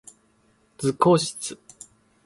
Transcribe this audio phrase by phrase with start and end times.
[0.79, 1.55] 図工室